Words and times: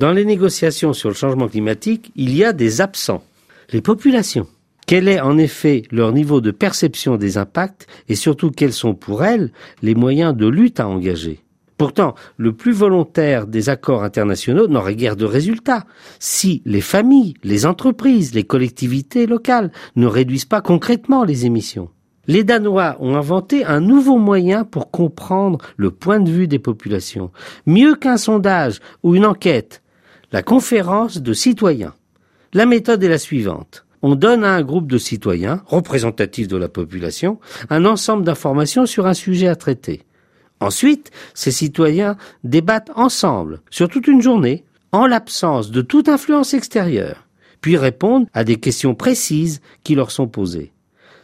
Dans 0.00 0.12
les 0.12 0.24
négociations 0.24 0.94
sur 0.94 1.10
le 1.10 1.14
changement 1.14 1.46
climatique, 1.46 2.10
il 2.16 2.34
y 2.34 2.42
a 2.42 2.54
des 2.54 2.80
absents. 2.80 3.22
Les 3.70 3.82
populations. 3.82 4.46
Quel 4.86 5.08
est 5.08 5.20
en 5.20 5.36
effet 5.36 5.82
leur 5.90 6.12
niveau 6.12 6.40
de 6.40 6.50
perception 6.52 7.18
des 7.18 7.36
impacts 7.36 7.86
et 8.08 8.14
surtout 8.14 8.50
quels 8.50 8.72
sont 8.72 8.94
pour 8.94 9.24
elles 9.24 9.52
les 9.82 9.94
moyens 9.94 10.34
de 10.34 10.46
lutte 10.46 10.80
à 10.80 10.88
engager? 10.88 11.40
Pourtant, 11.76 12.14
le 12.38 12.54
plus 12.54 12.72
volontaire 12.72 13.46
des 13.46 13.68
accords 13.68 14.02
internationaux 14.02 14.68
n'aurait 14.68 14.96
guère 14.96 15.16
de 15.16 15.26
résultats 15.26 15.84
si 16.18 16.62
les 16.64 16.80
familles, 16.80 17.34
les 17.44 17.66
entreprises, 17.66 18.32
les 18.32 18.44
collectivités 18.44 19.26
locales 19.26 19.70
ne 19.96 20.06
réduisent 20.06 20.46
pas 20.46 20.62
concrètement 20.62 21.24
les 21.24 21.44
émissions. 21.44 21.90
Les 22.26 22.44
Danois 22.44 22.96
ont 23.00 23.16
inventé 23.16 23.64
un 23.64 23.80
nouveau 23.80 24.16
moyen 24.16 24.64
pour 24.64 24.90
comprendre 24.90 25.58
le 25.76 25.90
point 25.90 26.20
de 26.20 26.30
vue 26.30 26.48
des 26.48 26.58
populations. 26.58 27.32
Mieux 27.66 27.96
qu'un 27.96 28.16
sondage 28.16 28.80
ou 29.02 29.14
une 29.14 29.26
enquête, 29.26 29.79
la 30.32 30.42
conférence 30.42 31.18
de 31.18 31.32
citoyens. 31.32 31.94
La 32.52 32.66
méthode 32.66 33.02
est 33.02 33.08
la 33.08 33.18
suivante. 33.18 33.84
On 34.02 34.14
donne 34.14 34.44
à 34.44 34.54
un 34.54 34.62
groupe 34.62 34.86
de 34.86 34.96
citoyens, 34.96 35.62
représentatifs 35.66 36.48
de 36.48 36.56
la 36.56 36.68
population, 36.68 37.38
un 37.68 37.84
ensemble 37.84 38.24
d'informations 38.24 38.86
sur 38.86 39.06
un 39.06 39.14
sujet 39.14 39.48
à 39.48 39.56
traiter. 39.56 40.02
Ensuite, 40.60 41.10
ces 41.34 41.50
citoyens 41.50 42.16
débattent 42.44 42.90
ensemble, 42.94 43.60
sur 43.70 43.88
toute 43.88 44.06
une 44.06 44.22
journée, 44.22 44.64
en 44.92 45.06
l'absence 45.06 45.70
de 45.70 45.82
toute 45.82 46.08
influence 46.08 46.54
extérieure, 46.54 47.26
puis 47.60 47.76
répondent 47.76 48.26
à 48.32 48.44
des 48.44 48.56
questions 48.56 48.94
précises 48.94 49.60
qui 49.84 49.94
leur 49.94 50.10
sont 50.10 50.28
posées. 50.28 50.72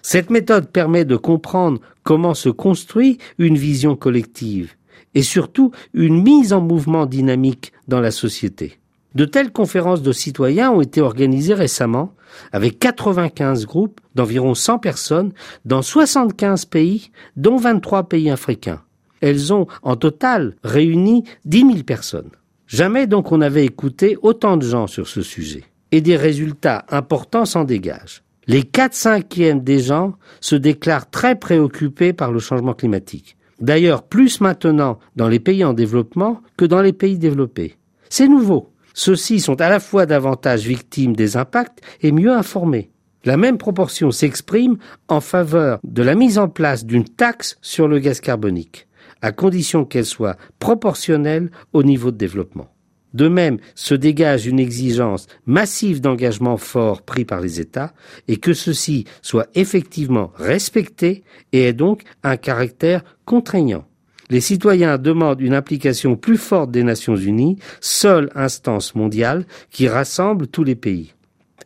Cette 0.03 0.31
méthode 0.31 0.71
permet 0.71 1.05
de 1.05 1.17
comprendre 1.17 1.81
comment 2.03 2.35
se 2.35 2.49
construit 2.49 3.19
une 3.39 3.57
vision 3.57 3.97
collective 3.97 4.75
et 5.15 5.23
surtout 5.23 5.73
une 5.95 6.23
mise 6.23 6.53
en 6.53 6.61
mouvement 6.61 7.07
dynamique 7.07 7.73
dans 7.89 8.01
la 8.01 8.11
société. 8.11 8.79
De 9.17 9.25
telles 9.25 9.51
conférences 9.51 10.03
de 10.03 10.13
citoyens 10.13 10.73
ont 10.73 10.83
été 10.83 11.01
organisées 11.01 11.55
récemment 11.55 12.13
avec 12.53 12.79
95 12.79 13.65
groupes 13.65 13.99
d'environ 14.15 14.55
100 14.55 14.79
personnes 14.79 15.33
dans 15.65 15.81
75 15.81 16.67
pays, 16.67 17.11
dont 17.35 17.57
23 17.57 18.11
pays 18.11 18.29
africains. 18.29 18.83
Elles 19.23 19.55
ont 19.55 19.69
en 19.81 19.97
total 19.97 20.57
réuni 20.63 21.25
10 21.47 21.61
000 21.61 21.73
personnes. 21.85 22.29
Jamais 22.67 23.07
donc 23.07 23.33
on 23.33 23.39
n'avait 23.39 23.65
écouté 23.65 24.19
autant 24.21 24.59
de 24.59 24.67
gens 24.67 24.87
sur 24.87 25.09
ce 25.09 25.23
sujet. 25.23 25.65
Et 25.93 26.03
des 26.03 26.19
résultats 26.19 26.85
importants 26.91 27.47
s'en 27.47 27.65
dégagent. 27.65 28.23
Les 28.47 28.65
4 28.65 28.93
cinquièmes 28.93 29.65
des 29.65 29.79
gens 29.79 30.13
se 30.43 30.57
déclarent 30.57 31.09
très 31.09 31.37
préoccupés 31.37 32.13
par 32.13 32.33
le 32.33 32.39
changement 32.39 32.75
climatique. 32.75 33.39
D'ailleurs, 33.61 34.03
plus 34.03 34.43
maintenant 34.43 34.99
dans 35.17 35.29
les 35.29 35.41
pays 35.41 35.65
en 35.65 35.73
développement 35.73 36.43
que 36.59 36.67
dans 36.67 36.83
les 36.83 36.93
pays 36.93 37.17
développés. 37.17 37.79
C'est 38.11 38.29
nouveau. 38.29 38.76
Ceux-ci 38.99 39.41
sont 39.41 39.61
à 39.61 39.69
la 39.69 39.79
fois 39.79 40.07
davantage 40.07 40.67
victimes 40.67 41.15
des 41.15 41.37
impacts 41.37 41.83
et 42.01 42.13
mieux 42.13 42.33
informés. 42.33 42.91
La 43.27 43.37
même 43.37 43.59
proportion 43.59 44.11
s'exprime 44.11 44.79
en 45.09 45.21
faveur 45.21 45.81
de 45.85 46.03
la 46.03 46.15
mise 46.15 46.39
en 46.39 46.49
place 46.49 46.87
d'une 46.87 47.05
taxe 47.05 47.59
sur 47.61 47.89
le 47.89 47.99
gaz 47.99 48.21
carbonique, 48.21 48.89
à 49.21 49.33
condition 49.33 49.85
qu'elle 49.85 50.07
soit 50.07 50.39
proportionnelle 50.61 51.51
au 51.75 51.83
niveau 51.83 52.11
de 52.11 52.17
développement. 52.17 52.69
De 53.13 53.29
même, 53.29 53.59
se 53.75 53.95
dégage 53.95 54.47
une 54.47 54.59
exigence 54.59 55.27
massive 55.45 56.01
d'engagement 56.01 56.57
fort 56.57 57.03
pris 57.03 57.27
par 57.27 57.43
les 57.43 57.61
États 57.61 57.93
et 58.29 58.39
que 58.39 58.55
ceci 58.55 59.05
soit 59.21 59.49
effectivement 59.55 60.33
respecté 60.37 61.23
et 61.53 61.65
ait 61.65 61.75
donc 61.75 62.03
un 62.23 62.39
caractère 62.39 63.05
contraignant. 63.27 63.85
Les 64.29 64.41
citoyens 64.41 64.99
demandent 64.99 65.41
une 65.41 65.55
implication 65.55 66.17
plus 66.17 66.37
forte 66.37 66.71
des 66.71 66.83
Nations 66.83 67.17
Unies, 67.17 67.59
seule 67.81 68.31
instance 68.35 68.95
mondiale 68.95 69.45
qui 69.71 69.89
rassemble 69.89 70.49
tous 70.49 70.65
les 70.65 70.75
pays. 70.75 71.15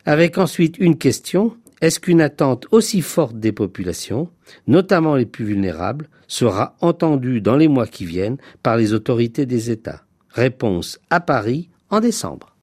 Avec 0.04 0.38
ensuite 0.38 0.78
une 0.78 0.98
question, 0.98 1.56
est-ce 1.80 2.00
qu'une 2.00 2.20
attente 2.20 2.66
aussi 2.70 3.00
forte 3.00 3.36
des 3.36 3.52
populations, 3.52 4.28
notamment 4.66 5.14
les 5.14 5.26
plus 5.26 5.46
vulnérables, 5.46 6.08
sera 6.28 6.76
entendue 6.80 7.40
dans 7.40 7.56
les 7.56 7.68
mois 7.68 7.86
qui 7.86 8.04
viennent 8.04 8.36
par 8.62 8.76
les 8.76 8.92
autorités 8.92 9.46
des 9.46 9.70
États? 9.70 10.02
Réponse 10.28 11.00
à 11.08 11.20
Paris 11.20 11.70
en 11.88 12.00
décembre. 12.00 12.54